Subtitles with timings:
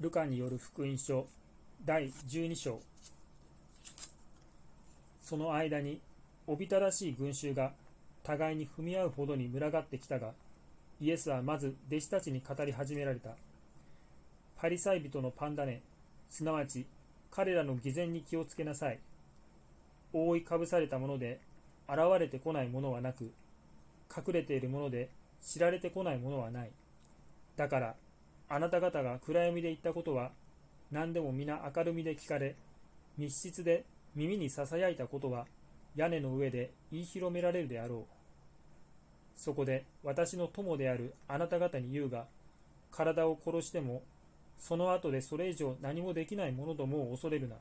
[0.00, 1.26] ルカによる福音書
[1.84, 2.80] 第12章。
[5.22, 6.00] その間に
[6.46, 7.72] おびただしい群衆が
[8.22, 10.32] 互いに踏み合うほどに群がってきたが
[11.02, 13.32] イエスはまず弟子たちに語り始められた。
[14.56, 15.82] パリサイ人のパンダネ
[16.30, 16.86] すなわち
[17.30, 18.98] 彼らの偽善に気をつけなさい。
[20.14, 21.40] 覆いかぶされたもので
[21.86, 23.30] 現れてこないものはなく
[24.16, 25.10] 隠れているもので
[25.42, 26.70] 知られてこないものはない。
[27.56, 27.94] だから
[28.52, 30.32] あなた方が暗闇で言ったことは
[30.90, 32.56] 何でも皆明るみで聞かれ
[33.16, 33.84] 密室で
[34.16, 35.46] 耳にささやいたことは
[35.94, 38.04] 屋根の上で言い広められるであろう。
[39.36, 42.26] そこで私の友であるあなた方に言うが
[42.90, 44.02] 体を殺しても
[44.58, 47.54] その後でそれ以上何もできない者どもを恐れるな。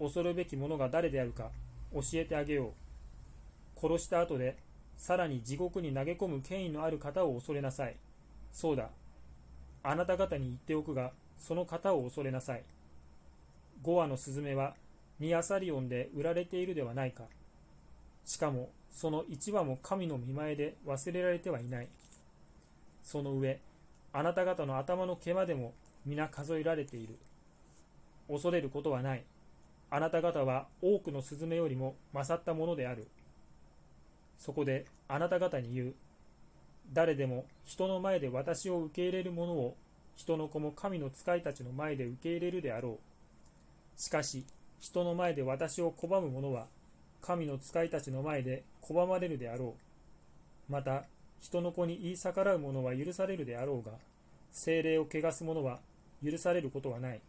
[0.00, 1.50] 恐るべき者が誰であるか
[1.94, 2.72] 教えてあげよ
[3.76, 3.80] う。
[3.80, 4.56] 殺した後で
[4.96, 7.94] さらに地獄に投げ込む権威のある方を恐れなさい。
[8.52, 8.90] そうだ。
[9.88, 12.62] あなた方に言っておくがその方を恐れなさい。
[13.82, 14.74] 5羽のスズメは
[15.18, 17.24] ニアサリオンで売られているではないか。
[18.26, 21.88] しかもその1羽も神の見前で忘れられてはいない。
[23.02, 23.60] その上
[24.12, 25.72] あなた方の頭の毛までも
[26.04, 27.16] 皆数えられている。
[28.28, 29.24] 恐れることはない。
[29.88, 33.08] あなた方は多くのスズメよりも勝ったものである。
[34.36, 35.94] そこであなた方に言う。
[36.92, 39.76] 誰でも人の前で私を受け入れる者を
[40.16, 44.00] 人の子も神の使いたちの前で受け入れるであろう。
[44.00, 44.44] しかし
[44.80, 46.66] 人の前で私を拒む者は
[47.20, 49.74] 神の使いたちの前で拒まれるであろ
[50.68, 50.72] う。
[50.72, 51.04] また
[51.40, 53.92] 人の子に言い逆らう者は許されるであろうが
[54.50, 55.78] 精霊を汚す者は
[56.24, 57.20] 許されることはない。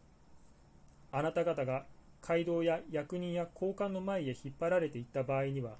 [1.12, 1.86] あなた方が
[2.22, 5.72] 街道や役人や高官の前へ引っ張られていった場合には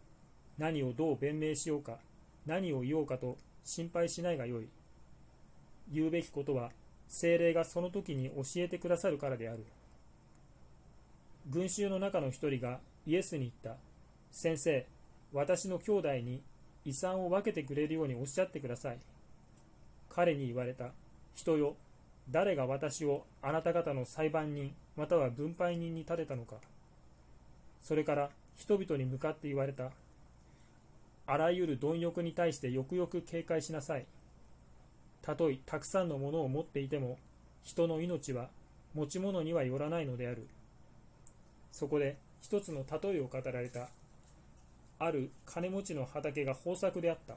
[0.58, 1.98] 何をどう弁明しようか
[2.46, 3.38] 何を言おうかと
[3.70, 4.68] 心配しないがよい。
[5.94, 6.72] 言うべきことは
[7.08, 9.64] 精霊がその時に教えてくださるからである。
[11.52, 13.80] 群衆の中の一人がイエスに言った。
[14.32, 14.88] 先生
[15.34, 16.42] 私の兄弟に
[16.84, 18.98] 遺産を分けてくれるようにおっしゃってください。
[20.10, 20.90] 彼に言われた。
[21.36, 21.76] 人よ
[22.32, 26.56] 誰が私をあなた方の裁判人または分配人に立てたのか。
[27.84, 29.92] それから人々に向かって言われた。
[31.32, 34.06] あらゆる貪欲に対してよくよく警戒しなさい。
[35.22, 37.20] たとえたくさんのものを持っていても
[37.62, 38.50] 人の命は
[38.96, 40.48] 持ち物にはよらないのである。
[41.72, 43.90] そこで一つの例えを語られた
[44.98, 47.36] ある金持ちの畑が豊作であった。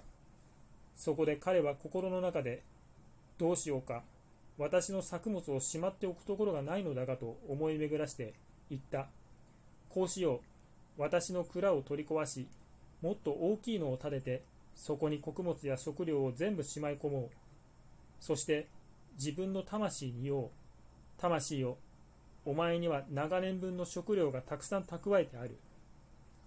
[0.96, 2.62] そこで彼は心の中で
[3.36, 4.02] どうしようか
[4.56, 8.32] 私の作物をしまっておくところがないのだがと思い巡らして
[8.70, 9.08] 言った。
[9.90, 12.48] こうしよう私の蔵を取り壊し
[13.02, 14.42] もっと大きいのを立てて
[14.74, 17.30] そこに穀物や食料を全部しまい込もう。
[18.20, 18.68] そして
[19.18, 20.50] 自分の魂に言おう
[21.18, 21.76] 魂よ
[22.44, 25.56] お前には長年分の食料がたくさん蓄えてある。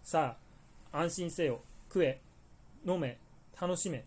[0.04, 0.38] さ
[0.92, 1.62] あ安心せよ。
[1.88, 2.20] 食え
[2.86, 3.18] 飲め
[3.60, 4.04] 楽しめ。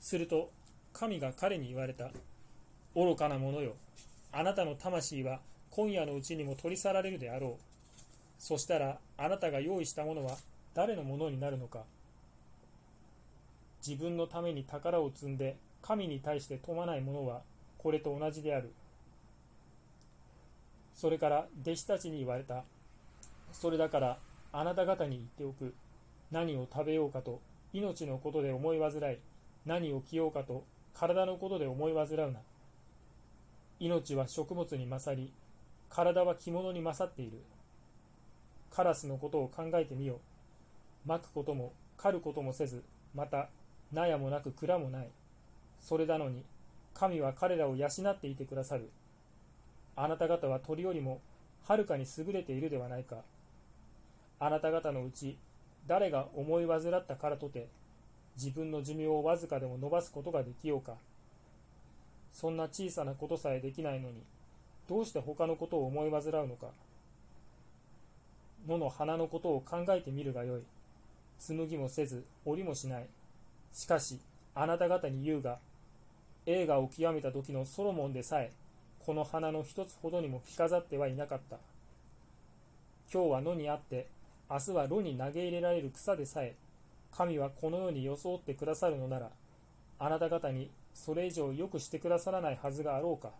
[0.00, 0.50] すると
[0.92, 2.10] 神が彼に言われた。
[2.94, 3.74] 愚かな者よ。
[4.32, 5.40] あなたの魂は
[5.70, 7.62] 今夜のうちにも取り去られるであろう。
[8.38, 10.36] そしたらあなたが用意したものは
[10.78, 11.80] 誰のものになるのか
[13.84, 17.42] 自分のために宝を積んで神に対して富まない者は
[17.78, 18.70] これと同じである
[20.94, 22.64] それから弟子たちに言われた。
[23.52, 24.18] それだから
[24.52, 25.72] あなた方に言っておく。
[26.32, 27.40] 何を食べようかと
[27.72, 29.18] 命のことで思い煩い、
[29.64, 32.40] 何を着ようかと体のことで思い煩うな。
[33.78, 35.32] 命は食物に勝り、
[35.88, 37.38] 体は着物に勝っている。
[38.72, 40.37] カラスのことを考えてみよう。
[41.08, 42.82] まくことも狩ることもせず、
[43.14, 43.48] また
[43.94, 45.08] 納屋もなく蔵もない。
[45.80, 46.44] それなのに、
[46.92, 48.90] 神は彼らを養っていてくださる。
[49.96, 51.22] あなた方は鳥よりも
[51.64, 53.22] はるかに優れているではないか。
[54.38, 55.38] あなた方のうち
[55.86, 57.68] 誰が思い患ったからとて
[58.36, 60.92] 自分の寿命をわずかでも伸ばすことができようか。
[62.34, 64.16] そんな小さなことさえできないのに
[64.86, 66.66] どうして他のことを思い患うのか。
[68.66, 70.62] 野の花のことを考えてみるがよい。
[71.38, 73.06] 紡ぎもせず織りもしない。
[73.72, 74.18] しかし
[74.54, 75.58] あなた方に言うが
[76.46, 78.50] 映画を極めた時のソロモンでさえ
[79.08, 81.56] この花の一つほどにも着飾ってはいなかった。
[83.10, 84.06] 今日は野にあって、
[84.50, 86.54] 明日は炉に投げ入れられる草でさえ、
[87.10, 89.30] 神はこのように装ってくださるのなら、
[89.98, 93.30] あなた方にそれ以上よくしてくださらないはずがあろうか。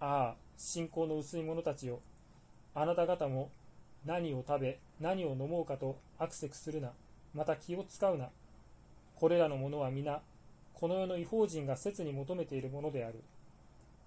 [0.00, 2.00] ああ、信仰の薄い者たちよ。
[2.74, 3.48] あなた方も
[4.04, 6.92] 何を食べ、何を飲もうかとアクセクするな。
[7.34, 8.30] また気を使うな。
[9.16, 10.22] これらのものは皆、
[10.74, 13.22] この世の違法人が切に求めているものである。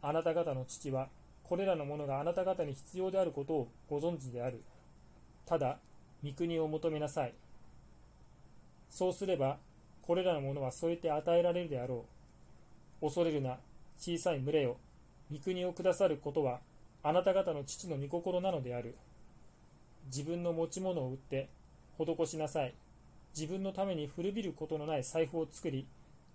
[0.01, 1.07] あなた方の父は
[1.43, 4.63] これらのものがあなた方に必要であることをご存知である。
[5.45, 5.77] ただ、
[6.23, 7.33] 御国を求めなさい。
[8.89, 9.57] そうすれば、
[10.01, 12.05] これらのものは添えて与えられるであろ
[13.01, 13.05] う。
[13.05, 13.57] 恐れるな、
[13.97, 14.77] 小さい群れよ。
[15.31, 16.59] 御国をくださることは、
[17.03, 18.95] あなた方の父の御心なのである。
[20.15, 21.49] 自分の持ち物を売って、
[21.97, 22.75] 施しなさい。
[23.35, 25.87] 自分のために古びることのない財布を作り、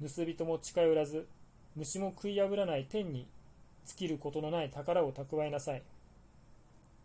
[0.03, 1.29] 盗人も近寄らず、
[1.77, 3.29] 虫も食い破らない天に
[3.87, 5.83] 尽きることのない宝を蓄えなさい。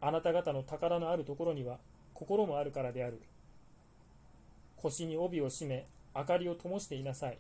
[0.02, 1.78] あなた方の宝のあるところには
[2.16, 3.22] 心もあるからである。
[4.78, 5.86] 腰に帯を締め、
[6.16, 7.38] 明かりを灯していなさい。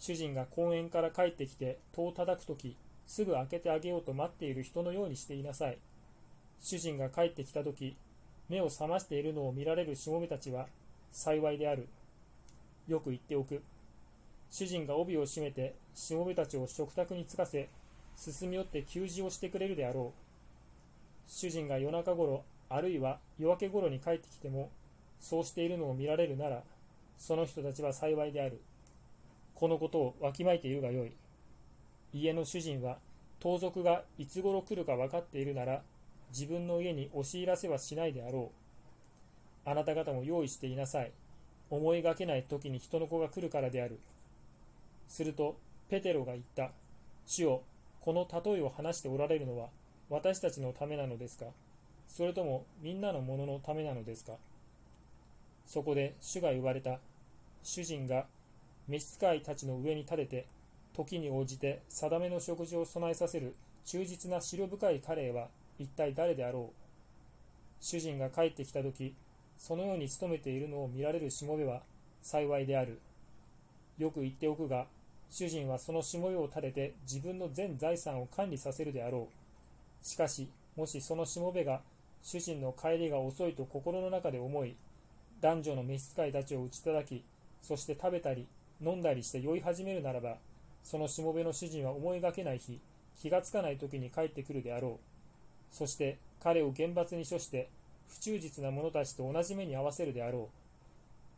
[0.00, 2.76] 主人が公園から帰ってきて戸を叩くとき、
[3.06, 5.78] すぐ開けてあげようと待っている人のようにしていなさい。
[6.60, 7.96] 主人が帰ってきたとき、
[8.48, 10.66] 目を覚ましているのを見られるしもべたちは
[11.12, 11.88] 幸いである。
[12.88, 13.62] よく言っておく。
[14.50, 17.68] 主人が帯を締めてしもべたちを食卓につかせ、
[18.16, 21.30] 進み寄って給仕をしてくれるであろう。
[21.30, 24.70] 主人が夜中頃、あるいは夜明け頃に帰ってきても、
[25.20, 26.62] そうしているのを見られるなら、
[27.18, 28.60] その人たちは幸いである。
[29.54, 31.12] このことをわきまいているがよい。
[32.12, 32.98] 家の主人は、
[33.40, 35.82] 盗賊がいつ頃来るか分かっているなら、
[36.30, 38.50] 自分の家に押し入らせはしないであろ
[39.66, 39.70] う。
[39.70, 41.12] あなた方も用意していなさい。
[41.70, 43.98] 思いがけない時に人の子が来るからである。
[45.08, 45.56] すると、
[45.88, 46.70] ペテロが言った。
[47.26, 47.62] 主よ、
[48.00, 49.68] この例えを話しておられるのは、
[50.10, 51.46] 私たちのためなのですか？
[52.06, 54.34] それともみんなのもののためなのですか？
[55.66, 56.98] そこで主が言われた。
[57.62, 58.26] 主人が
[58.86, 60.46] 召使いたちの上に立てて、
[60.94, 63.54] 時に応じて定めの食事を備えさせる
[63.86, 65.48] 忠実な思慮深いカレーは
[65.78, 66.84] 一体誰であろう
[67.84, 69.14] 主人が帰ってきた時、
[69.58, 71.82] そのように勤めているのを見られるしもべは
[72.22, 72.98] 幸いである。
[73.98, 74.86] よく言っておくが、
[75.30, 80.06] 主人はそのしもべを立てて自分の全財産を管理させるであろう。
[80.06, 81.82] しかし、もしそのしもべが
[82.22, 84.76] 主人の帰りが遅いと心の中で思い、
[85.42, 87.22] 男女の召使いたちを打ち叩き、
[87.62, 88.46] そして食べたり
[88.80, 90.38] 飲んだりして酔い始めるならば、
[90.82, 92.80] そのしもべの主人は思いがけない日、
[93.20, 95.13] 気がつかない時に帰ってくるであろう。
[95.74, 97.68] そして彼を厳罰に処して
[98.08, 100.48] 不忠実な者たちと同じ目に合わせるであろ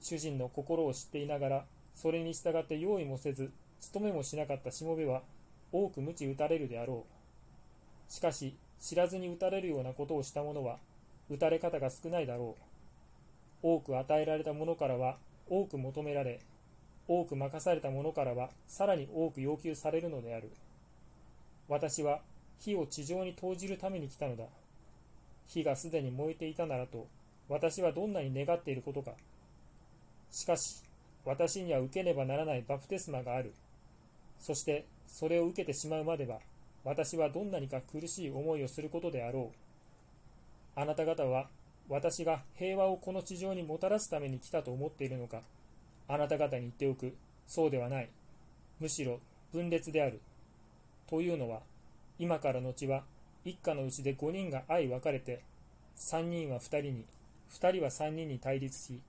[0.03, 0.05] う。
[0.05, 3.51] 主人の心を知っていながら、それに従って用意もせず、
[3.81, 5.23] 務めもしなかったしもべは、
[5.73, 7.07] 多く鞭打たれるであろ
[8.11, 8.13] う。
[8.13, 10.77] しかし、知らずに打たれるようなことをした者は、
[11.31, 12.57] 打たれ方が少ないだろ
[13.63, 13.67] う。
[13.67, 15.17] 多く与えられた者からは、
[15.49, 16.41] 多く求められ、
[17.09, 20.51] 多く任された者からは、さらに多く要求されるのである。
[21.69, 22.21] 私は、
[22.61, 24.45] 火を地上に投じるために来たのだ。
[25.47, 27.07] 火がすでに燃えていたならと、
[27.49, 29.13] 私はどんなに願っていることか。
[30.31, 30.83] しかし、
[31.25, 33.53] 私には受けねばならないバプテスマがある。
[34.39, 36.41] そして、それを受けてしまうまでは、
[36.85, 39.53] 私はどんなにか苦しい思いをすることであろ
[40.77, 40.81] う。
[40.81, 41.49] あなた方は、
[41.89, 45.43] 私が平和をこの地上にもたらすために来たと思っているのか。
[46.09, 47.15] あなた方に言っておく。
[47.47, 48.11] そうではない。
[48.81, 49.21] むしろ、
[49.53, 50.21] 分裂である。
[51.09, 51.63] というのは、
[52.19, 53.05] 今から後は、
[53.45, 55.43] 一家のうちで5人が相分かれて、
[55.97, 57.05] 3人は2人に、
[57.51, 59.01] 2人は3人に対立し、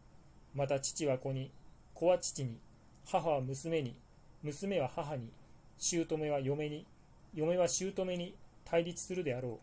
[0.53, 1.51] また父は子に、
[1.93, 2.57] 子は父に、
[3.05, 3.95] 母は娘に、
[4.43, 5.29] 娘は母に、
[5.77, 6.85] 姑は嫁に、
[7.33, 8.35] 嫁は姑に
[8.65, 9.59] 対立するであろ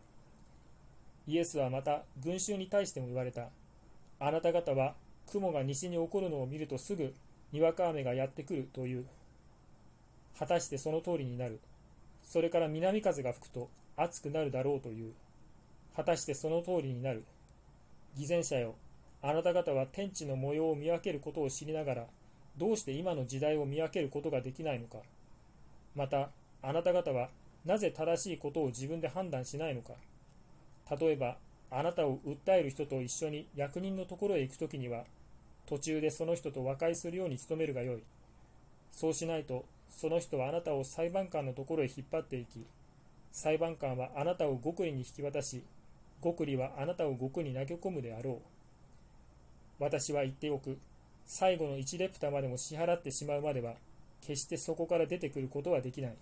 [1.27, 1.31] う。
[1.31, 3.49] イエスはまた群衆に対しても言われた。
[4.19, 4.95] あなた方は
[5.31, 7.13] 雲が西に起こるのを見るとすぐ
[7.51, 9.05] にわか雨がやってくるという。
[10.37, 11.59] 果たしてその通りになる。
[12.25, 15.13] それから南風が吹くと暑くなるだろうという。
[15.95, 17.23] 果たしてその通りになる。
[18.17, 18.75] 偽善者よ、
[19.21, 22.07] あなた方は天地の模様を見分けることを知りながら、
[22.57, 24.97] どうして今の時代を見分けることができないのか。
[25.95, 26.29] また、
[26.61, 27.29] あなた方は
[27.63, 29.93] なぜ正しいことを自分で判断しないのか。
[30.99, 31.37] 例えば、
[31.71, 35.05] あなたを訴える人と一緒に役人のところへ行くときには、
[35.65, 38.03] 途中でその人と和解するように努めるがよい。
[38.91, 42.65] そうしないと、その人はあなたを裁判官のところへ引っ張っていき、
[43.31, 45.63] 裁判官はあなたを極利に引き渡し、
[46.23, 48.41] 極利はあなたを極に投げ込むであろ
[49.79, 49.83] う。
[49.83, 50.77] 私は言っておく。
[51.25, 53.75] 最後の1レプタまでも支払ってしまうまでは、
[54.21, 56.15] 決してそこから出てくることはできない。